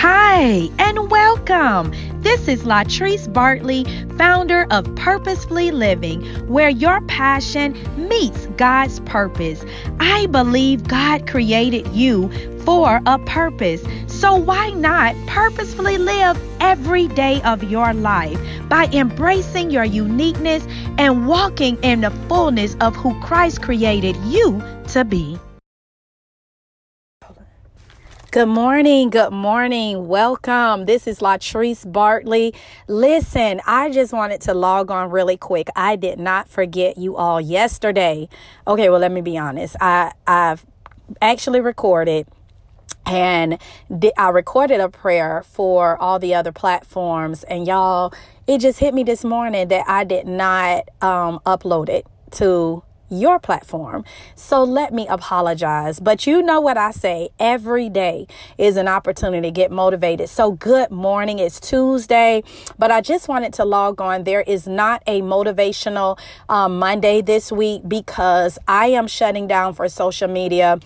Hi, 0.00 0.70
and 0.78 1.10
welcome. 1.10 1.92
This 2.22 2.46
is 2.46 2.62
Latrice 2.62 3.26
Bartley, 3.32 3.82
founder 4.16 4.64
of 4.70 4.94
Purposefully 4.94 5.72
Living, 5.72 6.22
where 6.46 6.68
your 6.68 7.00
passion 7.08 7.76
meets 8.08 8.46
God's 8.56 9.00
purpose. 9.00 9.64
I 9.98 10.26
believe 10.26 10.86
God 10.86 11.26
created 11.26 11.88
you 11.88 12.30
for 12.60 13.00
a 13.06 13.18
purpose. 13.18 13.82
So 14.06 14.36
why 14.36 14.70
not 14.70 15.16
purposefully 15.26 15.98
live 15.98 16.40
every 16.60 17.08
day 17.08 17.42
of 17.42 17.64
your 17.64 17.92
life 17.92 18.38
by 18.68 18.84
embracing 18.92 19.72
your 19.72 19.82
uniqueness 19.82 20.64
and 20.96 21.26
walking 21.26 21.76
in 21.82 22.02
the 22.02 22.12
fullness 22.28 22.76
of 22.80 22.94
who 22.94 23.20
Christ 23.20 23.62
created 23.62 24.14
you 24.26 24.62
to 24.92 25.04
be? 25.04 25.40
Good 28.30 28.48
morning. 28.48 29.08
Good 29.08 29.32
morning. 29.32 30.06
Welcome. 30.06 30.84
This 30.84 31.06
is 31.06 31.20
Latrice 31.20 31.90
Bartley. 31.90 32.52
Listen, 32.86 33.62
I 33.66 33.88
just 33.88 34.12
wanted 34.12 34.42
to 34.42 34.52
log 34.52 34.90
on 34.90 35.10
really 35.10 35.38
quick. 35.38 35.68
I 35.74 35.96
did 35.96 36.18
not 36.18 36.46
forget 36.46 36.98
you 36.98 37.16
all 37.16 37.40
yesterday. 37.40 38.28
Okay, 38.66 38.90
well, 38.90 39.00
let 39.00 39.12
me 39.12 39.22
be 39.22 39.38
honest. 39.38 39.76
I 39.80 40.12
I've 40.26 40.66
actually 41.22 41.62
recorded 41.62 42.28
and 43.06 43.56
I 44.18 44.28
recorded 44.28 44.80
a 44.80 44.90
prayer 44.90 45.42
for 45.42 45.96
all 45.96 46.18
the 46.18 46.34
other 46.34 46.52
platforms 46.52 47.44
and 47.44 47.66
y'all 47.66 48.12
it 48.46 48.58
just 48.58 48.78
hit 48.78 48.92
me 48.92 49.04
this 49.04 49.24
morning 49.24 49.68
that 49.68 49.88
I 49.88 50.04
did 50.04 50.26
not 50.26 50.86
um, 51.00 51.40
upload 51.46 51.88
it 51.88 52.06
to 52.32 52.82
your 53.10 53.38
platform. 53.38 54.04
So 54.34 54.64
let 54.64 54.92
me 54.92 55.06
apologize. 55.08 56.00
But 56.00 56.26
you 56.26 56.42
know 56.42 56.60
what 56.60 56.76
I 56.76 56.90
say 56.90 57.30
every 57.38 57.88
day 57.88 58.26
is 58.56 58.76
an 58.76 58.88
opportunity 58.88 59.48
to 59.48 59.50
get 59.50 59.70
motivated. 59.70 60.28
So 60.28 60.52
good 60.52 60.90
morning. 60.90 61.38
It's 61.38 61.60
Tuesday, 61.60 62.42
but 62.78 62.90
I 62.90 63.00
just 63.00 63.28
wanted 63.28 63.52
to 63.54 63.64
log 63.64 64.00
on. 64.00 64.24
There 64.24 64.42
is 64.42 64.66
not 64.66 65.02
a 65.06 65.22
motivational 65.22 66.18
um, 66.48 66.78
Monday 66.78 67.22
this 67.22 67.50
week 67.50 67.82
because 67.86 68.58
I 68.66 68.88
am 68.88 69.06
shutting 69.06 69.46
down 69.46 69.74
for 69.74 69.88
social 69.88 70.28
media 70.28 70.80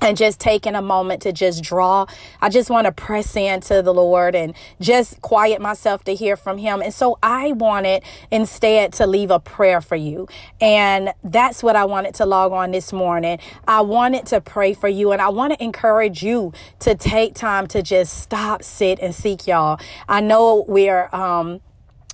and 0.00 0.16
just 0.16 0.40
taking 0.40 0.74
a 0.74 0.82
moment 0.82 1.22
to 1.22 1.32
just 1.32 1.62
draw. 1.62 2.06
I 2.40 2.48
just 2.48 2.70
want 2.70 2.86
to 2.86 2.92
press 2.92 3.34
into 3.36 3.82
the 3.82 3.94
Lord 3.94 4.34
and 4.34 4.54
just 4.80 5.20
quiet 5.22 5.60
myself 5.60 6.04
to 6.04 6.14
hear 6.14 6.36
from 6.36 6.58
Him. 6.58 6.82
And 6.82 6.92
so 6.92 7.18
I 7.22 7.52
wanted 7.52 8.02
instead 8.30 8.92
to 8.94 9.06
leave 9.06 9.30
a 9.30 9.40
prayer 9.40 9.80
for 9.80 9.96
you. 9.96 10.28
And 10.60 11.12
that's 11.24 11.62
what 11.62 11.76
I 11.76 11.84
wanted 11.84 12.14
to 12.16 12.26
log 12.26 12.52
on 12.52 12.70
this 12.70 12.92
morning. 12.92 13.38
I 13.66 13.80
wanted 13.80 14.26
to 14.26 14.40
pray 14.40 14.74
for 14.74 14.88
you 14.88 15.12
and 15.12 15.22
I 15.22 15.28
want 15.28 15.54
to 15.54 15.62
encourage 15.62 16.22
you 16.22 16.52
to 16.80 16.94
take 16.94 17.34
time 17.34 17.66
to 17.68 17.82
just 17.82 18.18
stop, 18.18 18.62
sit, 18.62 18.98
and 19.00 19.14
seek 19.14 19.46
y'all. 19.46 19.80
I 20.08 20.20
know 20.20 20.64
we're, 20.68 21.08
um, 21.14 21.60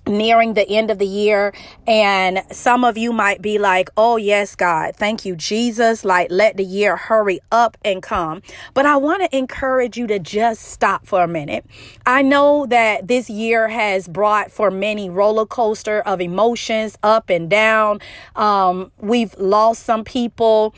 nearing 0.06 0.55
the 0.55 0.69
end 0.69 0.91
of 0.91 0.98
the 0.98 1.06
year 1.06 1.53
and 1.86 2.42
some 2.50 2.84
of 2.84 2.98
you 2.98 3.12
might 3.12 3.41
be 3.41 3.58
like 3.58 3.89
oh 3.97 4.17
yes 4.17 4.56
god 4.56 4.95
thank 4.97 5.25
you 5.25 5.36
jesus. 5.36 6.05
Like 6.05 6.28
let 6.31 6.56
the 6.56 6.64
year 6.64 6.97
hurry 6.97 7.41
up 7.50 7.77
and 7.84 8.03
come. 8.03 8.42
But 8.75 8.86
i 8.86 8.97
want 8.97 9.23
to 9.23 9.36
encourage 9.36 9.97
you 9.97 10.06
to 10.06 10.19
just 10.19 10.62
stop 10.62 11.06
for 11.06 11.23
a 11.23 11.28
minute. 11.28 11.64
I 12.06 12.23
know 12.23 12.67
that 12.67 13.08
this 13.08 13.28
year 13.28 13.69
has 13.69 14.08
brought 14.08 14.50
for 14.50 14.70
many 14.70 15.11
roller 15.11 15.47
coaster 15.47 16.00
of 16.00 16.20
emotions 16.20 16.98
up 17.03 17.30
and 17.30 17.48
down. 17.50 18.00
Um, 18.36 18.92
we've 18.98 19.34
lost 19.39 19.84
some 19.84 20.05
people 20.05 20.75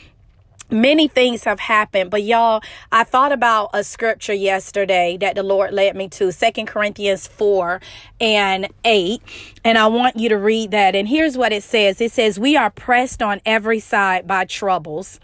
many 0.75 1.09
things 1.09 1.45
have 1.45 1.61
happened 1.61 2.11
but 2.11 2.23
y'all 2.23 2.63
i 2.93 3.05
thought 3.05 3.33
about 3.33 3.71
a 3.73 3.85
scripture 3.85 4.35
yesterday 4.35 5.17
that 5.17 5.37
the 5.37 5.43
lord 5.43 5.73
led 5.73 5.97
me 5.97 6.09
to 6.09 6.33
Second 6.33 6.67
corinthians 6.67 7.27
4 7.29 7.81
and 8.21 8.69
8 8.85 9.23
and 9.65 9.79
i 9.79 9.87
want 9.87 10.17
you 10.17 10.29
to 10.29 10.37
read 10.37 10.73
that. 10.73 10.95
And 10.95 11.09
here's 11.09 11.39
what 11.39 11.53
it 11.53 11.63
says. 11.63 12.01
It 12.01 12.13
says 12.13 12.39
we 12.39 12.57
are 12.57 12.71
pressed 12.71 13.23
on 13.23 13.41
every 13.47 13.81
side 13.81 14.27
by 14.27 14.45
troubles 14.45 15.21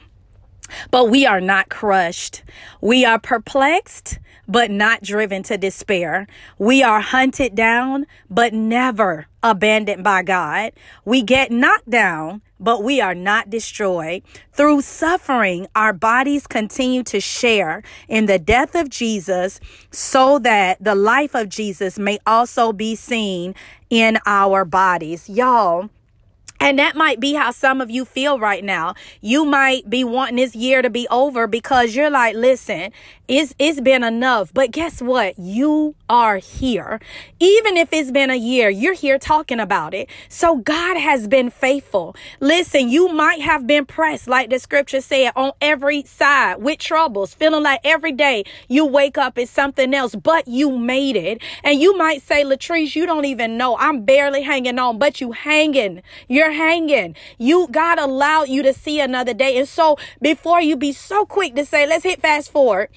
but 0.91 1.11
we 1.11 1.27
are 1.27 1.41
not 1.41 1.69
crushed. 1.69 2.43
We 2.81 3.05
are 3.05 3.19
perplexed 3.19 4.19
but 4.51 4.69
not 4.69 5.01
driven 5.01 5.45
to 5.45 5.57
despair. 5.57 6.27
We 6.59 6.83
are 6.83 7.01
hunted 7.01 7.55
down, 7.55 8.05
but 8.29 8.53
never 8.53 9.29
abandoned 9.45 10.03
by 10.03 10.25
God. 10.25 10.73
We 11.05 11.23
get 11.23 11.53
knocked 11.53 11.89
down, 11.89 12.43
but 12.59 12.83
we 12.83 13.01
are 13.01 13.15
not 13.15 13.49
destroyed. 13.49 14.23
Through 14.53 14.83
suffering, 14.83 15.69
our 15.77 15.93
bodies 15.93 16.49
continue 16.49 17.05
to 17.05 17.21
share 17.21 17.85
in 18.09 18.27
the 18.27 18.41
death 18.41 18.75
of 18.75 18.91
Jesus 18.91 19.61
so 19.93 20.41
that 20.41 20.83
the 20.83 20.97
life 20.97 21.37
of 21.37 21.49
Jesus 21.49 21.97
may 21.97 22.19
also 22.27 22.73
be 22.73 22.97
seen 22.97 23.55
in 23.89 24.19
our 24.27 24.65
bodies. 24.65 25.29
Y'all, 25.29 25.91
and 26.61 26.79
that 26.79 26.95
might 26.95 27.19
be 27.21 27.33
how 27.35 27.51
some 27.51 27.81
of 27.81 27.91
you 27.91 28.05
feel 28.05 28.39
right 28.39 28.63
now. 28.63 28.95
You 29.23 29.47
might 29.47 29.89
be 29.89 30.05
wanting 30.05 30.37
this 30.37 30.55
year 30.55 30.83
to 30.83 30.91
be 30.91 31.09
over 31.09 31.47
because 31.47 31.97
you're 31.97 32.11
like, 32.11 32.37
listen, 32.37 32.93
it's, 33.29 33.55
it's 33.59 33.81
been 33.81 34.05
enough. 34.05 34.53
But 34.53 34.71
guess 34.71 35.01
what? 35.01 35.39
You 35.39 35.95
are 36.11 36.39
here. 36.39 37.01
Even 37.39 37.77
if 37.77 37.93
it's 37.93 38.11
been 38.11 38.31
a 38.31 38.37
year, 38.37 38.69
you're 38.69 38.95
here 38.95 39.17
talking 39.17 39.61
about 39.61 39.95
it. 39.95 40.11
So 40.29 40.57
God 40.57 40.97
has 40.97 41.29
been 41.29 41.51
faithful. 41.51 42.17
Listen, 42.41 42.89
you 42.89 43.09
might 43.09 43.41
have 43.41 43.65
been 43.67 43.87
pressed, 43.87 44.27
like 44.27 44.51
the 44.51 44.59
scripture 44.59 45.01
said, 45.01 45.31
on 45.37 45.53
every 45.61 46.03
side 46.03 46.57
with 46.57 46.81
troubles, 46.81 47.33
feeling 47.33 47.63
like 47.63 47.81
every 47.85 48.11
day 48.11 48.43
you 48.67 48.85
wake 48.85 49.17
up 49.17 49.39
is 49.39 49.49
something 49.49 49.95
else, 49.95 50.17
but 50.17 50.49
you 50.49 50.77
made 50.77 51.15
it. 51.15 51.41
And 51.63 51.81
you 51.81 51.97
might 51.97 52.23
say, 52.23 52.43
Latrice, 52.43 52.97
you 52.97 53.07
don't 53.07 53.25
even 53.25 53.57
know. 53.57 53.77
I'm 53.79 54.05
barely 54.05 54.43
hanging 54.43 54.81
on, 54.81 54.99
but 54.99 55.21
you 55.21 55.31
hanging. 55.31 56.03
You're 56.27 56.51
hanging. 56.51 57.15
You, 57.39 57.69
God 57.71 58.01
allowed 58.01 58.49
you 58.49 58.65
to 58.65 58.75
see 58.75 59.01
another 59.01 59.33
day. 59.33 59.57
And 59.59 59.69
so 59.69 59.97
before 60.21 60.61
you 60.61 60.77
be 60.77 60.93
so 60.93 61.25
quick 61.25 61.55
to 61.55 61.65
say, 61.65 61.87
let's 61.87 62.03
hit 62.03 62.21
fast 62.21 62.51
forward, 62.51 62.89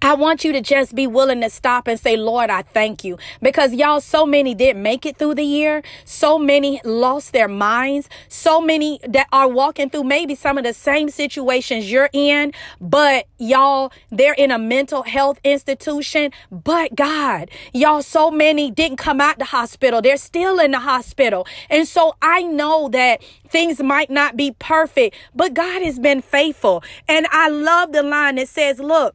I 0.00 0.14
want 0.14 0.44
you 0.44 0.52
to 0.52 0.60
just 0.60 0.94
be 0.94 1.06
willing 1.06 1.40
to 1.40 1.50
stop 1.50 1.88
and 1.88 1.98
say, 1.98 2.16
Lord, 2.16 2.50
I 2.50 2.62
thank 2.62 3.02
you. 3.02 3.18
Because 3.42 3.74
y'all, 3.74 4.00
so 4.00 4.24
many 4.24 4.54
didn't 4.54 4.82
make 4.82 5.04
it 5.04 5.16
through 5.16 5.34
the 5.34 5.44
year. 5.44 5.82
So 6.04 6.38
many 6.38 6.80
lost 6.84 7.32
their 7.32 7.48
minds. 7.48 8.08
So 8.28 8.60
many 8.60 9.00
that 9.08 9.26
are 9.32 9.48
walking 9.48 9.90
through 9.90 10.04
maybe 10.04 10.34
some 10.34 10.56
of 10.56 10.64
the 10.64 10.72
same 10.72 11.10
situations 11.10 11.90
you're 11.90 12.10
in, 12.12 12.52
but 12.80 13.26
y'all, 13.38 13.92
they're 14.10 14.34
in 14.34 14.50
a 14.50 14.58
mental 14.58 15.02
health 15.02 15.40
institution. 15.42 16.30
But 16.50 16.94
God, 16.94 17.50
y'all, 17.72 18.02
so 18.02 18.30
many 18.30 18.70
didn't 18.70 18.98
come 18.98 19.20
out 19.20 19.38
the 19.38 19.46
hospital. 19.46 20.00
They're 20.00 20.16
still 20.16 20.60
in 20.60 20.70
the 20.70 20.80
hospital. 20.80 21.46
And 21.70 21.88
so 21.88 22.14
I 22.22 22.42
know 22.42 22.88
that 22.90 23.22
things 23.48 23.80
might 23.80 24.10
not 24.10 24.36
be 24.36 24.54
perfect, 24.58 25.16
but 25.34 25.54
God 25.54 25.82
has 25.82 25.98
been 25.98 26.22
faithful. 26.22 26.84
And 27.08 27.26
I 27.30 27.48
love 27.48 27.92
the 27.92 28.02
line 28.02 28.36
that 28.36 28.48
says, 28.48 28.78
look, 28.78 29.14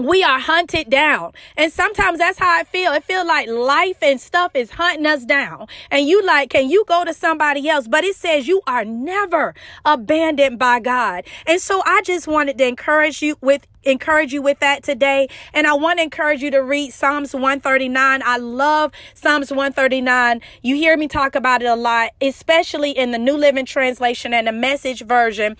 we 0.00 0.22
are 0.22 0.38
hunted 0.38 0.90
down. 0.90 1.32
And 1.56 1.72
sometimes 1.72 2.18
that's 2.18 2.38
how 2.38 2.60
I 2.60 2.64
feel. 2.64 2.92
It 2.92 3.04
feel 3.04 3.26
like 3.26 3.48
life 3.48 3.98
and 4.02 4.20
stuff 4.20 4.52
is 4.54 4.70
hunting 4.72 5.06
us 5.06 5.24
down. 5.24 5.66
And 5.90 6.06
you 6.06 6.24
like, 6.24 6.50
can 6.50 6.70
you 6.70 6.84
go 6.86 7.04
to 7.04 7.14
somebody 7.14 7.68
else? 7.68 7.86
But 7.88 8.04
it 8.04 8.16
says 8.16 8.48
you 8.48 8.62
are 8.66 8.84
never 8.84 9.54
abandoned 9.84 10.58
by 10.58 10.80
God. 10.80 11.24
And 11.46 11.60
so 11.60 11.82
I 11.84 12.02
just 12.02 12.26
wanted 12.26 12.58
to 12.58 12.66
encourage 12.66 13.22
you 13.22 13.36
with 13.40 13.66
encourage 13.82 14.32
you 14.32 14.42
with 14.42 14.58
that 14.58 14.82
today. 14.82 15.26
And 15.54 15.66
I 15.66 15.72
want 15.72 15.98
to 15.98 16.02
encourage 16.02 16.42
you 16.42 16.50
to 16.50 16.58
read 16.58 16.92
Psalms 16.92 17.32
139. 17.32 18.22
I 18.24 18.36
love 18.36 18.92
Psalms 19.14 19.50
139. 19.50 20.42
You 20.62 20.76
hear 20.76 20.96
me 20.98 21.08
talk 21.08 21.34
about 21.34 21.62
it 21.62 21.66
a 21.66 21.74
lot, 21.74 22.10
especially 22.20 22.90
in 22.90 23.10
the 23.10 23.18
New 23.18 23.38
Living 23.38 23.64
Translation 23.64 24.34
and 24.34 24.46
the 24.46 24.52
message 24.52 25.02
version. 25.02 25.56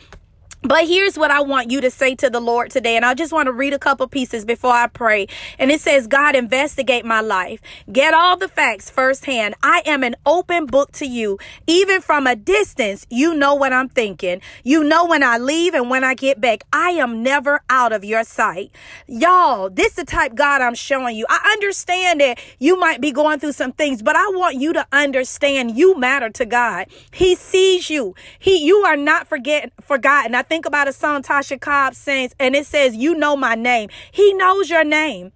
But 0.63 0.87
here's 0.87 1.17
what 1.17 1.31
I 1.31 1.41
want 1.41 1.71
you 1.71 1.81
to 1.81 1.91
say 1.91 2.15
to 2.17 2.29
the 2.29 2.41
Lord 2.41 2.71
today. 2.71 2.95
And 2.97 3.05
I 3.05 3.15
just 3.15 3.33
want 3.33 3.47
to 3.47 3.53
read 3.53 3.73
a 3.73 3.79
couple 3.79 4.07
pieces 4.09 4.45
before 4.45 4.73
I 4.73 4.89
pray. 4.89 5.27
And 5.59 5.71
it 5.71 5.81
says, 5.81 6.07
God, 6.07 6.37
investigate 6.37 7.05
my 7.05 7.23
life. 7.23 7.61
Get 7.91 8.13
all 8.13 8.37
the 8.37 8.47
facts 8.49 8.91
firsthand. 8.91 9.55
I 9.63 9.83
am 9.87 10.05
an 10.05 10.17
open 10.27 10.67
book 10.67 10.93
to 10.93 11.07
you. 11.07 11.39
Even 11.67 12.03
from 12.03 12.27
a 12.27 12.37
distance, 12.37 13.07
you 13.09 13.35
know 13.35 13.55
what 13.55 13.73
I'm 13.73 13.89
thinking. 13.89 14.43
You 14.63 14.85
know 14.85 15.07
when 15.07 15.23
I 15.23 15.39
leave 15.39 15.73
and 15.73 15.89
when 15.89 16.05
I 16.05 16.13
get 16.13 16.43
back. 16.43 16.65
I 16.75 16.91
am 16.91 17.23
never 17.23 17.63
out 17.71 17.93
of 17.93 18.05
your 18.05 18.25
sight. 18.25 18.71
Y'all, 19.07 19.71
this 19.71 19.93
is 19.93 19.95
the 19.95 20.05
type 20.05 20.35
God 20.35 20.61
I'm 20.61 20.75
showing 20.75 21.17
you. 21.17 21.25
I 21.31 21.51
understand 21.53 22.21
that 22.21 22.39
you 22.59 22.79
might 22.79 23.01
be 23.01 23.13
going 23.13 23.41
through 23.41 23.53
some 23.53 23.73
things, 23.73 24.03
but 24.03 24.15
I 24.15 24.29
want 24.29 24.57
you 24.57 24.75
to 24.75 24.87
understand 24.93 25.79
you 25.79 25.99
matter 25.99 26.29
to 26.29 26.45
God. 26.45 26.89
He 27.13 27.35
sees 27.35 27.89
you. 27.89 28.15
He, 28.39 28.59
you 28.63 28.77
are 28.79 28.97
not 28.97 29.27
forget, 29.27 29.73
forgotten. 29.81 30.35
I 30.35 30.43
think 30.51 30.67
about 30.67 30.89
a 30.89 30.93
song 30.93 31.23
Tasha 31.23 31.61
Cobbs 31.61 31.97
sings, 31.97 32.35
and 32.41 32.57
it 32.57 32.67
says, 32.67 32.97
You 32.97 33.15
know 33.15 33.37
my 33.37 33.55
name. 33.55 33.89
He 34.11 34.35
knows 34.35 34.69
your 34.69 34.83
name. 34.83 35.31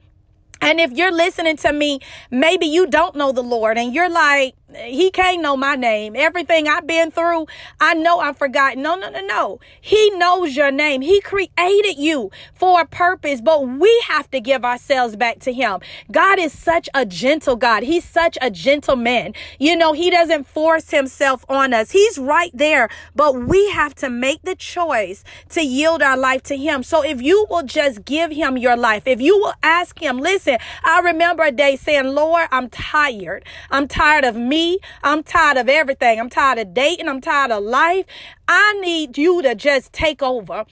And 0.61 0.81
if 0.81 0.90
you're 0.90 1.12
listening 1.12 1.56
to 1.58 1.72
me, 1.72 2.00
maybe 2.32 2.66
you 2.66 2.87
don't 2.87 3.14
know 3.14 3.31
the 3.31 3.43
Lord 3.43 3.78
and 3.78 3.94
you're 3.94 4.08
like, 4.08 4.55
he 4.76 5.11
can't 5.11 5.43
know 5.43 5.56
my 5.56 5.76
name. 5.76 6.15
Everything 6.17 6.69
I've 6.69 6.87
been 6.87 7.11
through, 7.11 7.47
I 7.81 7.94
know 7.94 8.19
I've 8.19 8.37
forgotten. 8.37 8.82
No, 8.82 8.94
no, 8.97 9.11
no, 9.11 9.21
no. 9.25 9.61
He 9.81 10.11
knows 10.11 10.56
your 10.56 10.71
name. 10.71 11.00
He 11.00 11.21
created 11.21 11.97
you 11.97 12.31
for 12.55 12.81
a 12.81 12.87
purpose, 12.87 13.41
but 13.41 13.67
we 13.67 14.05
have 14.09 14.31
to 14.31 14.41
give 14.41 14.65
ourselves 14.65 15.17
back 15.17 15.38
to 15.41 15.53
him. 15.53 15.81
God 16.11 16.38
is 16.38 16.56
such 16.56 16.88
a 16.94 17.06
gentle 17.06 17.56
God. 17.56 17.82
He's 17.82 18.05
such 18.05 18.37
a 18.41 18.50
gentleman. 18.50 19.35
You 19.59 19.76
know, 19.76 19.93
he 19.93 20.11
doesn't 20.11 20.47
force 20.47 20.91
himself 20.91 21.44
on 21.49 21.73
us. 21.73 21.91
He's 21.91 22.19
right 22.19 22.50
there, 22.55 22.88
but 23.15 23.35
we 23.35 23.71
have 23.71 23.94
to 23.97 24.11
make 24.11 24.43
the 24.43 24.55
choice 24.55 25.25
to 25.50 25.62
yield 25.65 26.03
our 26.03 26.17
life 26.17 26.43
to 26.44 26.56
him. 26.56 26.82
So 26.82 27.03
if 27.05 27.23
you 27.23 27.47
will 27.49 27.62
just 27.62 28.05
give 28.05 28.32
him 28.32 28.56
your 28.56 28.76
life, 28.76 29.06
if 29.06 29.21
you 29.21 29.38
will 29.38 29.55
ask 29.62 30.00
him, 30.00 30.19
listen, 30.19 30.59
I 30.85 31.00
remember 31.00 31.44
a 31.44 31.53
day 31.53 31.76
saying, 31.76 32.06
Lord, 32.15 32.49
I'm 32.50 32.69
tired. 32.71 33.44
I'm 33.71 33.88
tired 33.88 34.25
of 34.25 34.37
me. 34.37 34.63
I'm 35.02 35.22
tired 35.22 35.56
of 35.56 35.69
everything. 35.69 36.19
I'm 36.20 36.31
tired 36.31 36.58
of 36.58 36.75
dating. 36.75 37.08
I'm 37.08 37.20
tired 37.20 37.50
of 37.50 37.62
life. 37.62 38.06
I 38.49 38.78
need 38.81 39.19
you 39.19 39.43
to 39.43 39.55
just 39.55 39.93
take 39.93 40.22
over. 40.22 40.64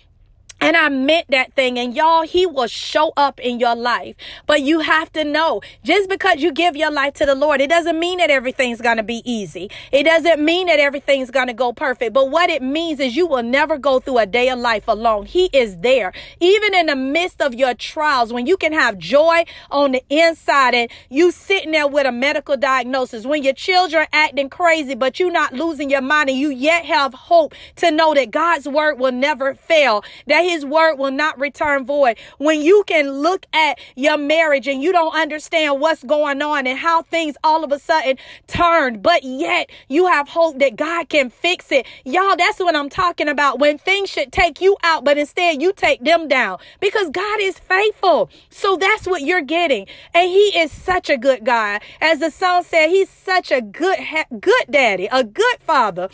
And 0.63 0.77
I 0.77 0.89
meant 0.91 1.27
that 1.31 1.55
thing. 1.55 1.77
And 1.77 1.97
y'all, 1.97 2.23
he 2.23 2.47
will 2.47 2.69
show 2.69 3.13
up 3.17 3.41
in 3.41 3.59
your 3.59 3.75
life. 3.75 4.15
But 4.47 4.63
you 4.63 4.79
have 4.79 5.13
to 5.15 5.25
know 5.25 5.61
just 5.83 6.09
because 6.09 6.41
you 6.41 6.53
give 6.53 6.77
your 6.77 6.93
life 6.93 7.15
to 7.15 7.27
the 7.27 7.35
Lord, 7.35 7.61
it 7.61 7.69
doesn't 7.69 7.99
mean 7.99 8.19
that 8.19 8.31
everything's 8.31 8.81
going 8.81 8.99
to 8.99 9.03
be 9.03 9.23
easy. 9.25 9.73
It 9.91 10.05
doesn't 10.05 10.41
mean 10.43 10.69
that 10.69 10.79
everything's 10.79 11.33
going 11.33 11.49
to 11.49 11.53
go 11.53 11.73
perfect. 11.73 12.13
But 12.13 12.31
what 12.31 12.49
it 12.49 12.63
means 12.63 13.01
is 13.01 13.17
you 13.17 13.27
will 13.27 13.43
never 13.43 13.77
go 13.77 13.99
through 13.99 14.19
a 14.19 14.27
day 14.27 14.51
of 14.51 14.61
life 14.61 14.87
alone. 14.87 15.27
He 15.27 15.47
is 15.53 15.79
there. 15.79 16.13
Even 16.39 16.77
in 16.77 16.87
the 16.87 16.95
midst 16.95 17.43
of 17.43 17.55
your 17.55 17.75
trials, 17.75 18.33
when 18.33 18.47
you 18.47 18.57
can 18.57 18.73
have 18.73 18.99
joy 18.99 19.45
on 19.69 19.91
the 19.91 20.05
inside 20.11 20.77
and 20.77 20.89
you 21.09 21.33
sitting 21.33 21.73
there 21.73 21.89
with 21.89 22.07
a 22.07 22.13
medical 22.13 22.57
diagnosis, 22.57 23.27
when 23.27 23.43
your 23.43 23.53
children 23.53 24.07
acting 24.13 24.49
crazy, 24.49 24.95
but 24.95 25.19
you 25.19 25.29
not 25.29 25.55
losing 25.55 25.91
your 25.91 26.03
mind 26.03 26.31
and 26.31 26.39
you 26.39 26.51
yet 26.51 26.85
have 26.85 27.15
hope 27.15 27.53
to 27.75 27.91
know 27.91 28.15
that 28.15 28.31
God's 28.31 28.69
word 28.69 29.01
will 29.01 29.11
never 29.11 29.57
fail, 29.57 30.05
that 30.29 30.52
his 30.53 30.65
word 30.67 30.97
will 30.97 31.11
not 31.11 31.41
return 31.41 31.85
void. 31.87 32.19
When 32.39 32.61
you 32.61 32.85
can 32.87 33.11
look 33.11 33.47
at 33.55 33.79
your 33.97 34.19
marriage 34.19 34.69
and 34.69 34.83
you 34.83 34.93
don't 34.93 35.15
understand 35.15 35.81
what's 35.81 36.05
going 36.05 36.43
on 36.43 36.67
and 36.67 36.79
how 36.79 37.03
things 37.03 37.37
all 37.43 37.65
of 37.65 37.73
a 37.73 37.79
sudden 37.79 38.19
turned, 38.47 39.03
but 39.03 39.25
yet 39.25 39.71
you 39.89 40.07
have 40.07 40.29
hope 40.29 40.59
that 40.59 40.77
God 40.77 41.09
can 41.09 41.31
fix 41.31 41.73
it. 41.73 41.87
Y'all, 42.05 42.37
that's 42.37 42.59
what 42.59 42.77
I'm 42.77 42.91
talking 42.91 43.29
about. 43.29 43.59
When 43.59 43.79
things 43.79 44.11
should 44.11 44.31
take 44.31 44.61
you 44.61 44.77
out, 44.83 45.05
but 45.05 45.17
instead 45.17 45.63
you 45.63 45.73
take 45.73 46.05
them 46.05 46.29
down 46.29 46.59
because 46.81 47.09
God 47.11 47.41
is 47.41 47.59
faithful. 47.59 48.29
So 48.51 48.77
that's 48.77 49.07
what 49.07 49.23
you're 49.23 49.41
getting. 49.41 49.87
And 50.13 50.29
he 50.29 50.59
is 50.59 50.71
such 50.71 51.09
a 51.09 51.17
good 51.17 51.45
God. 51.45 51.81
As 52.01 52.19
the 52.19 52.31
song 52.31 52.63
said, 52.63 52.89
he's 52.89 53.09
such 53.09 53.51
a 53.51 53.63
good, 53.63 53.99
good 54.39 54.65
daddy, 54.71 55.09
a 55.11 55.25
good 55.25 55.57
father. 55.61 56.11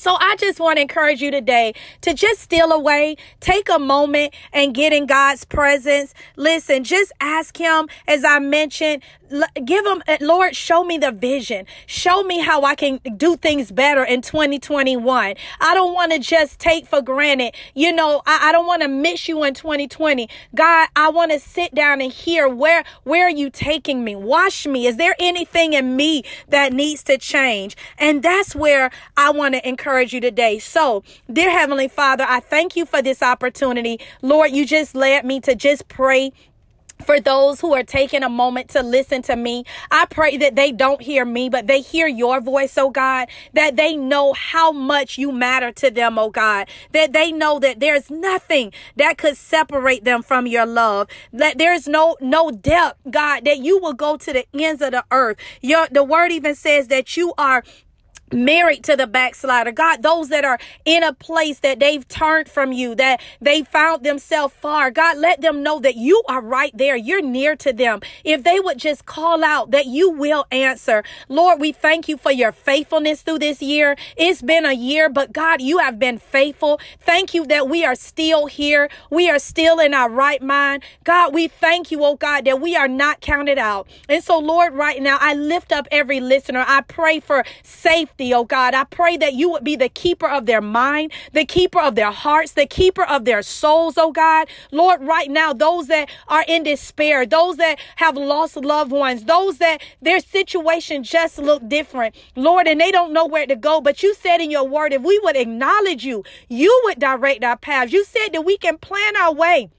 So 0.00 0.16
I 0.18 0.34
just 0.36 0.58
want 0.58 0.78
to 0.78 0.80
encourage 0.80 1.20
you 1.20 1.30
today 1.30 1.74
to 2.00 2.14
just 2.14 2.40
steal 2.40 2.72
away, 2.72 3.16
take 3.40 3.68
a 3.68 3.78
moment 3.78 4.32
and 4.50 4.74
get 4.74 4.94
in 4.94 5.04
God's 5.04 5.44
presence. 5.44 6.14
Listen, 6.36 6.84
just 6.84 7.12
ask 7.20 7.54
him, 7.54 7.86
as 8.08 8.24
I 8.24 8.38
mentioned, 8.38 9.02
give 9.64 9.86
him, 9.86 10.02
uh, 10.08 10.18
Lord, 10.20 10.56
show 10.56 10.84
me 10.84 10.98
the 10.98 11.12
vision. 11.12 11.66
Show 11.86 12.22
me 12.22 12.40
how 12.40 12.62
I 12.62 12.74
can 12.74 13.00
do 13.16 13.36
things 13.36 13.70
better 13.70 14.04
in 14.04 14.22
2021. 14.22 15.34
I 15.60 15.74
don't 15.74 15.94
want 15.94 16.12
to 16.12 16.18
just 16.18 16.58
take 16.58 16.86
for 16.86 17.00
granted, 17.00 17.54
you 17.74 17.92
know, 17.92 18.22
I, 18.26 18.48
I 18.48 18.52
don't 18.52 18.66
want 18.66 18.82
to 18.82 18.88
miss 18.88 19.28
you 19.28 19.42
in 19.44 19.54
2020. 19.54 20.28
God, 20.54 20.88
I 20.96 21.10
want 21.10 21.32
to 21.32 21.38
sit 21.38 21.74
down 21.74 22.00
and 22.00 22.12
hear 22.12 22.48
where, 22.48 22.84
where 23.04 23.26
are 23.26 23.30
you 23.30 23.50
taking 23.50 24.04
me? 24.04 24.16
Wash 24.16 24.66
me. 24.66 24.86
Is 24.86 24.96
there 24.96 25.14
anything 25.18 25.72
in 25.72 25.96
me 25.96 26.22
that 26.48 26.72
needs 26.72 27.02
to 27.04 27.18
change? 27.18 27.76
And 27.98 28.22
that's 28.22 28.54
where 28.54 28.90
I 29.16 29.30
want 29.30 29.54
to 29.54 29.68
encourage 29.68 30.12
you 30.12 30.20
today. 30.20 30.58
So, 30.58 31.02
dear 31.32 31.50
Heavenly 31.50 31.88
Father, 31.88 32.24
I 32.28 32.40
thank 32.40 32.76
you 32.76 32.84
for 32.84 33.02
this 33.02 33.22
opportunity. 33.22 34.00
Lord, 34.22 34.50
you 34.50 34.66
just 34.66 34.94
led 34.94 35.24
me 35.24 35.40
to 35.40 35.54
just 35.54 35.88
pray 35.88 36.32
for 37.00 37.20
those 37.20 37.60
who 37.60 37.74
are 37.74 37.82
taking 37.82 38.22
a 38.22 38.28
moment 38.28 38.68
to 38.70 38.82
listen 38.82 39.22
to 39.22 39.36
me. 39.36 39.64
I 39.90 40.06
pray 40.06 40.36
that 40.38 40.56
they 40.56 40.72
don't 40.72 41.00
hear 41.00 41.24
me, 41.24 41.48
but 41.48 41.66
they 41.66 41.80
hear 41.80 42.06
your 42.06 42.40
voice, 42.40 42.76
oh 42.78 42.90
God, 42.90 43.28
that 43.52 43.76
they 43.76 43.96
know 43.96 44.32
how 44.32 44.72
much 44.72 45.18
you 45.18 45.32
matter 45.32 45.72
to 45.72 45.90
them, 45.90 46.18
oh 46.18 46.30
God, 46.30 46.68
that 46.92 47.12
they 47.12 47.32
know 47.32 47.58
that 47.58 47.80
there's 47.80 48.10
nothing 48.10 48.72
that 48.96 49.18
could 49.18 49.36
separate 49.36 50.04
them 50.04 50.22
from 50.22 50.46
your 50.46 50.66
love, 50.66 51.08
that 51.32 51.58
there's 51.58 51.86
no, 51.88 52.16
no 52.20 52.50
depth, 52.50 52.98
God, 53.10 53.44
that 53.44 53.58
you 53.58 53.78
will 53.78 53.94
go 53.94 54.16
to 54.16 54.32
the 54.32 54.46
ends 54.54 54.82
of 54.82 54.92
the 54.92 55.04
earth. 55.10 55.36
Your, 55.60 55.88
the 55.90 56.04
word 56.04 56.32
even 56.32 56.54
says 56.54 56.88
that 56.88 57.16
you 57.16 57.34
are 57.38 57.64
married 58.32 58.84
to 58.84 58.96
the 58.96 59.06
backslider. 59.06 59.72
God, 59.72 60.02
those 60.02 60.28
that 60.28 60.44
are 60.44 60.58
in 60.84 61.02
a 61.02 61.12
place 61.12 61.60
that 61.60 61.80
they've 61.80 62.06
turned 62.08 62.48
from 62.48 62.72
you, 62.72 62.94
that 62.96 63.20
they 63.40 63.62
found 63.62 64.04
themselves 64.04 64.54
far. 64.60 64.90
God, 64.90 65.18
let 65.18 65.40
them 65.40 65.62
know 65.62 65.80
that 65.80 65.96
you 65.96 66.22
are 66.28 66.42
right 66.42 66.76
there. 66.76 66.96
You're 66.96 67.22
near 67.22 67.56
to 67.56 67.72
them. 67.72 68.00
If 68.24 68.44
they 68.44 68.60
would 68.60 68.78
just 68.78 69.06
call 69.06 69.44
out 69.44 69.70
that 69.70 69.86
you 69.86 70.10
will 70.10 70.46
answer. 70.50 71.02
Lord, 71.28 71.60
we 71.60 71.72
thank 71.72 72.08
you 72.08 72.16
for 72.16 72.32
your 72.32 72.52
faithfulness 72.52 73.22
through 73.22 73.40
this 73.40 73.62
year. 73.62 73.96
It's 74.16 74.42
been 74.42 74.64
a 74.64 74.72
year, 74.72 75.08
but 75.08 75.32
God, 75.32 75.60
you 75.60 75.78
have 75.78 75.98
been 75.98 76.18
faithful. 76.18 76.80
Thank 77.00 77.34
you 77.34 77.46
that 77.46 77.68
we 77.68 77.84
are 77.84 77.94
still 77.94 78.46
here. 78.46 78.88
We 79.10 79.30
are 79.30 79.38
still 79.38 79.78
in 79.78 79.94
our 79.94 80.10
right 80.10 80.42
mind. 80.42 80.82
God, 81.04 81.34
we 81.34 81.48
thank 81.48 81.90
you, 81.90 82.04
oh 82.04 82.16
God, 82.16 82.44
that 82.44 82.60
we 82.60 82.76
are 82.76 82.88
not 82.88 83.20
counted 83.20 83.58
out. 83.58 83.88
And 84.08 84.22
so, 84.22 84.38
Lord, 84.38 84.74
right 84.74 85.02
now, 85.02 85.18
I 85.20 85.34
lift 85.34 85.72
up 85.72 85.88
every 85.90 86.20
listener. 86.20 86.64
I 86.66 86.82
pray 86.82 87.20
for 87.20 87.44
safety 87.62 88.19
safety, 88.20 88.34
oh 88.34 88.44
God. 88.44 88.74
I 88.74 88.84
pray 88.84 89.16
that 89.16 89.34
you 89.34 89.50
would 89.50 89.64
be 89.64 89.76
the 89.76 89.88
keeper 89.88 90.28
of 90.28 90.46
their 90.46 90.60
mind, 90.60 91.12
the 91.32 91.44
keeper 91.44 91.80
of 91.80 91.94
their 91.94 92.10
hearts, 92.10 92.52
the 92.52 92.66
keeper 92.66 93.04
of 93.04 93.24
their 93.24 93.42
souls, 93.42 93.96
oh 93.96 94.12
God. 94.12 94.48
Lord, 94.70 95.02
right 95.02 95.30
now, 95.30 95.52
those 95.52 95.86
that 95.88 96.10
are 96.28 96.44
in 96.46 96.64
despair, 96.64 97.26
those 97.26 97.56
that 97.56 97.78
have 97.96 98.16
lost 98.16 98.56
loved 98.56 98.92
ones, 98.92 99.24
those 99.24 99.58
that 99.58 99.82
their 100.02 100.20
situation 100.20 101.02
just 101.02 101.38
look 101.38 101.66
different, 101.68 102.14
Lord, 102.36 102.66
and 102.68 102.80
they 102.80 102.90
don't 102.90 103.12
know 103.12 103.26
where 103.26 103.46
to 103.46 103.56
go. 103.56 103.80
But 103.80 104.02
you 104.02 104.14
said 104.14 104.40
in 104.40 104.50
your 104.50 104.68
word, 104.68 104.92
if 104.92 105.02
we 105.02 105.18
would 105.20 105.36
acknowledge 105.36 106.04
you, 106.04 106.24
you 106.48 106.80
would 106.84 106.98
direct 106.98 107.42
our 107.44 107.56
paths. 107.56 107.92
You 107.92 108.04
said 108.04 108.28
that 108.32 108.44
we 108.44 108.58
can 108.58 108.78
plan 108.78 109.16
our 109.16 109.32
way 109.32 109.70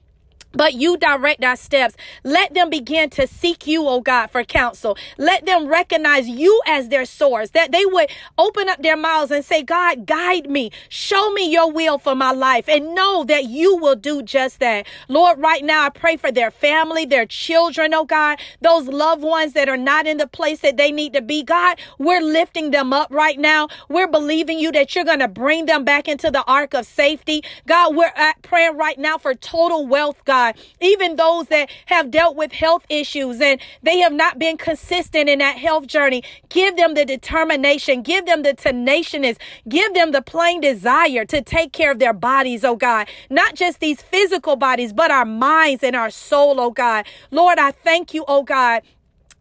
but 0.52 0.74
you 0.74 0.96
direct 0.96 1.44
our 1.44 1.56
steps. 1.56 1.96
Let 2.24 2.54
them 2.54 2.70
begin 2.70 3.10
to 3.10 3.26
seek 3.26 3.66
you, 3.66 3.86
oh 3.88 4.00
God, 4.00 4.28
for 4.28 4.44
counsel. 4.44 4.96
Let 5.18 5.46
them 5.46 5.66
recognize 5.68 6.28
you 6.28 6.60
as 6.66 6.88
their 6.88 7.04
source, 7.04 7.50
that 7.50 7.72
they 7.72 7.86
would 7.86 8.10
open 8.38 8.68
up 8.68 8.82
their 8.82 8.96
mouths 8.96 9.30
and 9.30 9.44
say, 9.44 9.62
God, 9.62 10.06
guide 10.06 10.50
me. 10.50 10.70
Show 10.88 11.30
me 11.32 11.50
your 11.50 11.70
will 11.70 11.98
for 11.98 12.14
my 12.14 12.32
life 12.32 12.68
and 12.68 12.94
know 12.94 13.24
that 13.24 13.44
you 13.44 13.76
will 13.76 13.96
do 13.96 14.22
just 14.22 14.60
that. 14.60 14.86
Lord, 15.08 15.38
right 15.38 15.64
now, 15.64 15.84
I 15.84 15.90
pray 15.90 16.16
for 16.16 16.30
their 16.30 16.50
family, 16.50 17.04
their 17.04 17.26
children, 17.26 17.94
oh 17.94 18.04
God, 18.04 18.38
those 18.60 18.86
loved 18.88 19.22
ones 19.22 19.52
that 19.54 19.68
are 19.68 19.76
not 19.76 20.06
in 20.06 20.18
the 20.18 20.26
place 20.26 20.60
that 20.60 20.76
they 20.76 20.90
need 20.90 21.12
to 21.14 21.22
be. 21.22 21.42
God, 21.42 21.78
we're 21.98 22.20
lifting 22.20 22.70
them 22.70 22.92
up 22.92 23.08
right 23.10 23.38
now. 23.38 23.68
We're 23.88 24.08
believing 24.08 24.58
you 24.58 24.72
that 24.72 24.94
you're 24.94 25.04
going 25.04 25.20
to 25.20 25.28
bring 25.28 25.66
them 25.66 25.84
back 25.84 26.08
into 26.08 26.30
the 26.30 26.44
ark 26.44 26.74
of 26.74 26.86
safety. 26.86 27.42
God, 27.66 27.94
we're 27.94 28.12
praying 28.42 28.76
right 28.76 28.98
now 28.98 29.18
for 29.18 29.34
total 29.34 29.86
wealth, 29.86 30.24
God. 30.24 30.41
God. 30.42 30.56
Even 30.80 31.16
those 31.16 31.46
that 31.48 31.70
have 31.86 32.10
dealt 32.10 32.36
with 32.36 32.52
health 32.52 32.84
issues 32.88 33.40
and 33.40 33.60
they 33.82 33.98
have 33.98 34.12
not 34.12 34.38
been 34.38 34.56
consistent 34.56 35.28
in 35.28 35.38
that 35.38 35.56
health 35.56 35.86
journey, 35.86 36.22
give 36.48 36.76
them 36.76 36.94
the 36.94 37.04
determination, 37.04 38.02
give 38.02 38.26
them 38.26 38.42
the 38.42 38.54
tenaciousness, 38.54 39.38
give 39.68 39.94
them 39.94 40.12
the 40.12 40.22
plain 40.22 40.60
desire 40.60 41.24
to 41.24 41.42
take 41.42 41.72
care 41.72 41.92
of 41.92 41.98
their 41.98 42.12
bodies, 42.12 42.64
oh 42.64 42.76
God. 42.76 43.08
Not 43.30 43.54
just 43.54 43.80
these 43.80 44.02
physical 44.02 44.56
bodies, 44.56 44.92
but 44.92 45.10
our 45.10 45.24
minds 45.24 45.82
and 45.82 45.94
our 45.96 46.10
soul, 46.10 46.60
oh 46.60 46.70
God. 46.70 47.06
Lord, 47.30 47.58
I 47.58 47.70
thank 47.70 48.14
you, 48.14 48.24
oh 48.28 48.42
God 48.42 48.82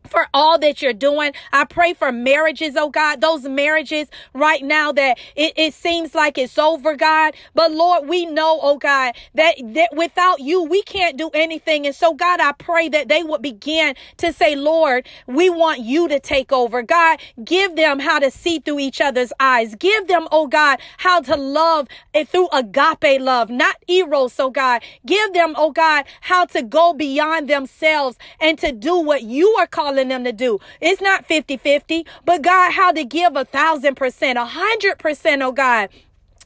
for 0.07 0.27
all 0.33 0.59
that 0.59 0.81
you're 0.81 0.93
doing. 0.93 1.33
I 1.51 1.65
pray 1.65 1.93
for 1.93 2.11
marriages, 2.11 2.75
oh 2.77 2.89
God, 2.89 3.21
those 3.21 3.43
marriages 3.43 4.07
right 4.33 4.63
now 4.63 4.91
that 4.93 5.17
it, 5.35 5.53
it 5.55 5.73
seems 5.73 6.15
like 6.15 6.37
it's 6.37 6.57
over, 6.57 6.95
God. 6.95 7.33
But 7.53 7.71
Lord, 7.71 8.07
we 8.07 8.25
know, 8.25 8.59
oh 8.61 8.77
God, 8.77 9.15
that, 9.35 9.55
that 9.61 9.95
without 9.95 10.39
you, 10.39 10.63
we 10.63 10.81
can't 10.83 11.17
do 11.17 11.29
anything. 11.33 11.85
And 11.85 11.95
so, 11.95 12.13
God, 12.13 12.39
I 12.39 12.51
pray 12.53 12.89
that 12.89 13.07
they 13.07 13.23
would 13.23 13.41
begin 13.41 13.95
to 14.17 14.33
say, 14.33 14.55
Lord, 14.55 15.07
we 15.27 15.49
want 15.49 15.81
you 15.81 16.07
to 16.07 16.19
take 16.19 16.51
over. 16.51 16.81
God, 16.81 17.19
give 17.43 17.75
them 17.75 17.99
how 17.99 18.19
to 18.19 18.31
see 18.31 18.59
through 18.59 18.79
each 18.79 19.01
other's 19.01 19.33
eyes. 19.39 19.75
Give 19.75 20.07
them, 20.07 20.27
oh 20.31 20.47
God, 20.47 20.79
how 20.97 21.21
to 21.21 21.35
love 21.35 21.87
through 22.27 22.49
agape 22.51 23.21
love, 23.21 23.49
not 23.49 23.75
eros, 23.87 24.39
oh 24.39 24.49
God. 24.49 24.81
Give 25.05 25.33
them, 25.33 25.53
oh 25.57 25.71
God, 25.71 26.05
how 26.21 26.45
to 26.45 26.61
go 26.61 26.93
beyond 26.93 27.49
themselves 27.49 28.17
and 28.39 28.57
to 28.59 28.71
do 28.71 28.99
what 28.99 29.23
you 29.23 29.55
are 29.59 29.67
calling 29.67 30.00
calling 30.01 30.09
them 30.09 30.23
to 30.23 30.31
do. 30.31 30.59
It's 30.79 31.01
not 31.01 31.25
50 31.25 31.57
50, 31.57 32.05
but 32.25 32.41
God, 32.41 32.71
how 32.73 32.91
to 32.91 33.03
give 33.03 33.35
a 33.35 33.45
thousand 33.45 33.95
percent, 33.95 34.37
a 34.37 34.45
hundred 34.45 34.97
percent, 34.99 35.41
oh 35.41 35.51
God 35.51 35.89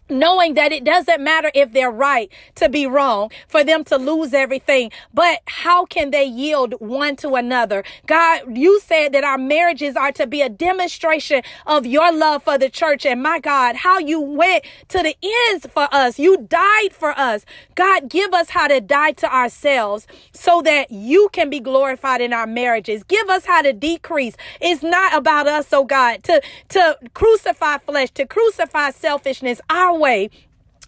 knowing 0.09 0.53
that 0.55 0.71
it 0.71 0.83
doesn't 0.83 1.23
matter 1.23 1.51
if 1.53 1.71
they're 1.71 1.91
right 1.91 2.31
to 2.55 2.69
be 2.69 2.85
wrong, 2.85 3.31
for 3.47 3.63
them 3.63 3.83
to 3.85 3.97
lose 3.97 4.33
everything, 4.33 4.91
but 5.13 5.39
how 5.47 5.85
can 5.85 6.11
they 6.11 6.25
yield 6.25 6.75
one 6.79 7.15
to 7.17 7.35
another? 7.35 7.83
God, 8.05 8.57
you 8.57 8.79
said 8.81 9.13
that 9.13 9.23
our 9.23 9.37
marriages 9.37 9.95
are 9.95 10.11
to 10.13 10.27
be 10.27 10.41
a 10.41 10.49
demonstration 10.49 11.41
of 11.65 11.85
your 11.85 12.11
love 12.11 12.43
for 12.43 12.57
the 12.57 12.69
church. 12.69 13.05
And 13.05 13.21
my 13.21 13.39
God, 13.39 13.77
how 13.77 13.99
you 13.99 14.19
went 14.19 14.65
to 14.89 15.01
the 15.01 15.15
ends 15.49 15.67
for 15.67 15.87
us. 15.91 16.19
You 16.19 16.37
died 16.37 16.93
for 16.93 17.17
us. 17.17 17.45
God, 17.75 18.09
give 18.09 18.33
us 18.33 18.49
how 18.49 18.67
to 18.67 18.81
die 18.81 19.13
to 19.13 19.33
ourselves 19.33 20.07
so 20.31 20.61
that 20.61 20.91
you 20.91 21.29
can 21.31 21.49
be 21.49 21.59
glorified 21.59 22.21
in 22.21 22.33
our 22.33 22.47
marriages. 22.47 23.03
Give 23.03 23.29
us 23.29 23.45
how 23.45 23.61
to 23.61 23.73
decrease. 23.73 24.35
It's 24.61 24.83
not 24.83 25.15
about 25.15 25.47
us, 25.47 25.71
oh 25.73 25.83
God, 25.83 26.23
to, 26.23 26.41
to 26.69 26.97
crucify 27.13 27.77
flesh, 27.79 28.11
to 28.11 28.25
crucify 28.25 28.91
selfishness. 28.91 29.61
Our 29.69 29.94
way 29.95 30.29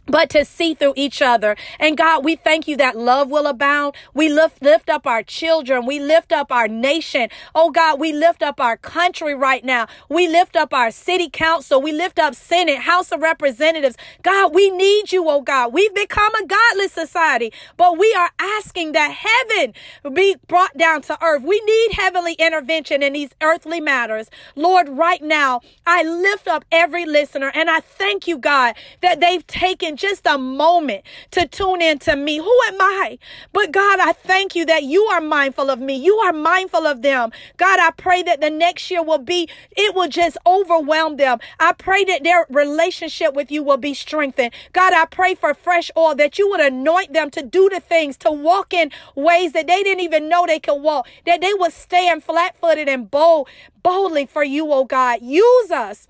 but 0.07 0.29
to 0.31 0.45
see 0.45 0.73
through 0.73 0.93
each 0.95 1.21
other. 1.21 1.55
And 1.79 1.97
God, 1.97 2.23
we 2.25 2.35
thank 2.35 2.67
you 2.67 2.77
that 2.77 2.97
love 2.97 3.29
will 3.29 3.47
abound. 3.47 3.95
We 4.13 4.29
lift, 4.29 4.61
lift 4.61 4.89
up 4.89 5.05
our 5.05 5.23
children. 5.23 5.85
We 5.85 5.99
lift 5.99 6.31
up 6.31 6.51
our 6.51 6.67
nation. 6.67 7.29
Oh 7.53 7.71
God, 7.71 7.99
we 7.99 8.13
lift 8.13 8.41
up 8.41 8.59
our 8.59 8.77
country 8.77 9.35
right 9.35 9.63
now. 9.63 9.87
We 10.09 10.27
lift 10.27 10.55
up 10.55 10.73
our 10.73 10.91
city 10.91 11.29
council. 11.29 11.81
We 11.81 11.91
lift 11.91 12.19
up 12.19 12.35
Senate, 12.35 12.79
House 12.79 13.11
of 13.11 13.21
Representatives. 13.21 13.97
God, 14.23 14.53
we 14.53 14.69
need 14.69 15.11
you, 15.11 15.29
oh 15.29 15.41
God. 15.41 15.73
We've 15.73 15.93
become 15.93 16.33
a 16.35 16.45
godless 16.45 16.93
society, 16.93 17.51
but 17.77 17.97
we 17.97 18.13
are 18.17 18.31
asking 18.39 18.93
that 18.93 19.11
heaven 19.11 19.73
be 20.13 20.37
brought 20.47 20.77
down 20.77 21.01
to 21.03 21.17
earth. 21.23 21.43
We 21.43 21.59
need 21.61 21.93
heavenly 21.93 22.33
intervention 22.33 23.03
in 23.03 23.13
these 23.13 23.31
earthly 23.41 23.81
matters. 23.81 24.29
Lord, 24.55 24.89
right 24.89 25.21
now, 25.21 25.61
I 25.85 26.03
lift 26.03 26.47
up 26.47 26.65
every 26.71 27.05
listener 27.05 27.51
and 27.53 27.69
I 27.69 27.81
thank 27.81 28.27
you, 28.27 28.37
God, 28.37 28.75
that 29.01 29.19
they've 29.19 29.45
taken 29.47 29.96
just 29.97 30.25
a 30.25 30.37
moment 30.37 31.03
to 31.31 31.47
tune 31.47 31.81
in 31.81 31.99
to 31.99 32.15
me. 32.15 32.37
Who 32.37 32.59
am 32.67 32.77
I? 32.79 33.19
But 33.53 33.71
God, 33.71 33.99
I 33.99 34.13
thank 34.13 34.55
you 34.55 34.65
that 34.65 34.83
you 34.83 35.03
are 35.05 35.21
mindful 35.21 35.69
of 35.69 35.79
me. 35.79 35.95
You 35.95 36.15
are 36.17 36.33
mindful 36.33 36.85
of 36.85 37.01
them. 37.01 37.31
God, 37.57 37.79
I 37.79 37.91
pray 37.91 38.23
that 38.23 38.41
the 38.41 38.49
next 38.49 38.89
year 38.89 39.03
will 39.03 39.17
be, 39.17 39.49
it 39.71 39.95
will 39.95 40.07
just 40.07 40.37
overwhelm 40.45 41.17
them. 41.17 41.39
I 41.59 41.73
pray 41.73 42.03
that 42.05 42.23
their 42.23 42.45
relationship 42.49 43.33
with 43.33 43.51
you 43.51 43.63
will 43.63 43.77
be 43.77 43.93
strengthened. 43.93 44.53
God, 44.73 44.93
I 44.93 45.05
pray 45.05 45.35
for 45.35 45.53
fresh 45.53 45.91
oil 45.97 46.15
that 46.15 46.37
you 46.37 46.49
would 46.49 46.61
anoint 46.61 47.13
them 47.13 47.29
to 47.31 47.41
do 47.41 47.69
the 47.69 47.79
things, 47.79 48.17
to 48.17 48.31
walk 48.31 48.73
in 48.73 48.91
ways 49.15 49.53
that 49.53 49.67
they 49.67 49.83
didn't 49.83 50.03
even 50.03 50.29
know 50.29 50.45
they 50.45 50.59
could 50.59 50.81
walk, 50.81 51.07
that 51.25 51.41
they 51.41 51.53
would 51.53 51.73
stand 51.73 52.23
flat 52.23 52.55
footed 52.59 52.87
and 52.87 53.09
bold, 53.09 53.47
boldly 53.83 54.25
for 54.25 54.43
you, 54.43 54.71
oh 54.71 54.85
God. 54.85 55.19
Use 55.21 55.71
us 55.71 56.07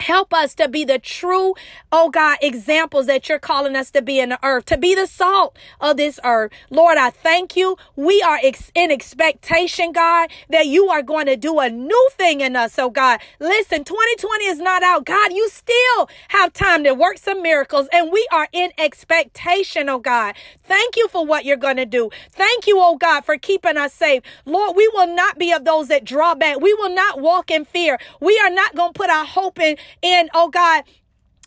Help 0.00 0.34
us 0.34 0.54
to 0.56 0.68
be 0.68 0.84
the 0.84 0.98
true, 0.98 1.54
oh 1.92 2.10
God, 2.10 2.38
examples 2.42 3.06
that 3.06 3.28
you're 3.28 3.38
calling 3.38 3.76
us 3.76 3.90
to 3.92 4.02
be 4.02 4.20
in 4.20 4.30
the 4.30 4.38
earth, 4.44 4.66
to 4.66 4.78
be 4.78 4.94
the 4.94 5.06
salt 5.06 5.56
of 5.80 5.96
this 5.96 6.20
earth. 6.24 6.52
Lord, 6.70 6.98
I 6.98 7.10
thank 7.10 7.56
you. 7.56 7.76
We 7.96 8.22
are 8.22 8.38
ex- 8.42 8.72
in 8.74 8.90
expectation, 8.90 9.92
God, 9.92 10.30
that 10.50 10.66
you 10.66 10.88
are 10.88 11.02
going 11.02 11.26
to 11.26 11.36
do 11.36 11.58
a 11.60 11.70
new 11.70 12.08
thing 12.12 12.40
in 12.42 12.56
us. 12.56 12.78
Oh 12.78 12.90
God, 12.90 13.20
listen, 13.40 13.84
2020 13.84 14.44
is 14.46 14.58
not 14.58 14.82
out. 14.82 15.04
God, 15.06 15.32
you 15.32 15.48
still 15.48 16.08
have 16.28 16.52
time 16.52 16.84
to 16.84 16.94
work 16.94 17.18
some 17.18 17.42
miracles 17.42 17.88
and 17.92 18.12
we 18.12 18.26
are 18.32 18.48
in 18.52 18.72
expectation, 18.78 19.88
oh 19.88 19.98
God. 19.98 20.34
Thank 20.64 20.96
you 20.96 21.08
for 21.08 21.24
what 21.24 21.44
you're 21.44 21.56
going 21.56 21.76
to 21.78 21.86
do. 21.86 22.10
Thank 22.30 22.66
you, 22.66 22.78
oh 22.80 22.96
God, 22.96 23.24
for 23.24 23.38
keeping 23.38 23.76
us 23.76 23.94
safe. 23.94 24.22
Lord, 24.46 24.76
we 24.76 24.88
will 24.88 25.08
not 25.14 25.38
be 25.38 25.52
of 25.52 25.64
those 25.64 25.88
that 25.88 26.04
draw 26.04 26.34
back. 26.34 26.60
We 26.60 26.74
will 26.74 26.94
not 26.94 27.20
walk 27.20 27.50
in 27.50 27.64
fear. 27.64 27.98
We 28.20 28.38
are 28.44 28.50
not 28.50 28.74
going 28.74 28.92
to 28.92 28.98
put 28.98 29.10
our 29.10 29.24
hope 29.26 29.58
in 29.58 29.76
and 30.02 30.30
oh 30.34 30.48
God, 30.48 30.84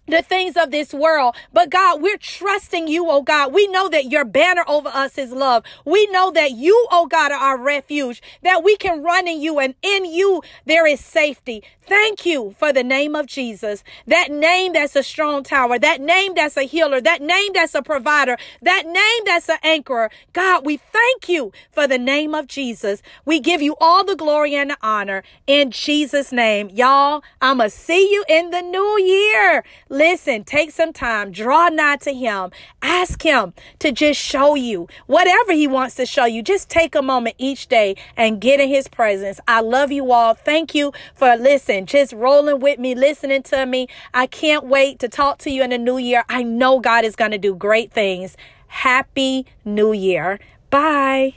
the 0.07 0.21
things 0.21 0.57
of 0.57 0.71
this 0.71 0.93
world. 0.93 1.35
But 1.53 1.69
God, 1.69 2.01
we're 2.01 2.17
trusting 2.17 2.87
you, 2.87 3.09
oh 3.09 3.21
God. 3.21 3.53
We 3.53 3.67
know 3.67 3.89
that 3.89 4.11
your 4.11 4.25
banner 4.25 4.63
over 4.67 4.89
us 4.89 5.17
is 5.17 5.31
love. 5.31 5.63
We 5.85 6.07
know 6.07 6.31
that 6.31 6.51
you, 6.51 6.87
oh 6.91 7.07
God, 7.07 7.31
are 7.31 7.39
our 7.39 7.57
refuge, 7.57 8.21
that 8.43 8.63
we 8.63 8.75
can 8.77 9.03
run 9.03 9.27
in 9.27 9.41
you 9.41 9.59
and 9.59 9.75
in 9.81 10.05
you 10.05 10.41
there 10.65 10.85
is 10.85 11.03
safety. 11.03 11.63
Thank 11.83 12.25
you 12.25 12.55
for 12.57 12.71
the 12.71 12.83
name 12.83 13.15
of 13.15 13.25
Jesus. 13.25 13.83
That 14.07 14.31
name 14.31 14.73
that's 14.73 14.95
a 14.95 15.03
strong 15.03 15.43
tower, 15.43 15.77
that 15.79 15.99
name 15.99 16.33
that's 16.35 16.55
a 16.55 16.63
healer, 16.63 17.01
that 17.01 17.21
name 17.21 17.51
that's 17.53 17.75
a 17.75 17.81
provider, 17.81 18.37
that 18.61 18.85
name 18.85 19.25
that's 19.25 19.49
an 19.49 19.57
anchorer. 19.63 20.09
God, 20.31 20.65
we 20.65 20.77
thank 20.77 21.27
you 21.27 21.51
for 21.71 21.87
the 21.87 21.97
name 21.97 22.33
of 22.33 22.47
Jesus. 22.47 23.01
We 23.25 23.39
give 23.39 23.61
you 23.61 23.75
all 23.81 24.05
the 24.05 24.15
glory 24.15 24.55
and 24.55 24.69
the 24.69 24.77
honor 24.81 25.23
in 25.47 25.71
Jesus' 25.71 26.31
name. 26.31 26.69
Y'all, 26.69 27.23
I'm 27.41 27.57
going 27.57 27.69
to 27.69 27.75
see 27.75 28.11
you 28.11 28.23
in 28.29 28.51
the 28.51 28.61
new 28.61 28.99
year. 29.01 29.63
Listen, 29.91 30.45
take 30.45 30.71
some 30.71 30.93
time, 30.93 31.31
draw 31.31 31.67
nigh 31.67 31.97
to 31.97 32.13
him, 32.13 32.51
ask 32.81 33.21
him 33.21 33.53
to 33.79 33.91
just 33.91 34.17
show 34.17 34.55
you 34.55 34.87
whatever 35.05 35.51
he 35.51 35.67
wants 35.67 35.95
to 35.95 36.05
show 36.05 36.23
you. 36.23 36.41
Just 36.41 36.69
take 36.69 36.95
a 36.95 37.01
moment 37.01 37.35
each 37.37 37.67
day 37.67 37.97
and 38.15 38.39
get 38.39 38.61
in 38.61 38.69
his 38.69 38.87
presence. 38.87 39.41
I 39.49 39.59
love 39.59 39.91
you 39.91 40.13
all. 40.13 40.33
Thank 40.33 40.73
you 40.73 40.93
for 41.13 41.35
listening, 41.35 41.87
just 41.87 42.13
rolling 42.13 42.61
with 42.61 42.79
me, 42.79 42.95
listening 42.95 43.43
to 43.43 43.65
me. 43.65 43.89
I 44.13 44.27
can't 44.27 44.65
wait 44.65 44.97
to 44.99 45.09
talk 45.09 45.39
to 45.39 45.51
you 45.51 45.61
in 45.61 45.71
the 45.71 45.77
new 45.77 45.97
year. 45.97 46.23
I 46.29 46.41
know 46.41 46.79
God 46.79 47.03
is 47.03 47.17
going 47.17 47.31
to 47.31 47.37
do 47.37 47.53
great 47.53 47.91
things. 47.91 48.37
Happy 48.67 49.45
New 49.65 49.91
Year. 49.91 50.39
Bye. 50.69 51.33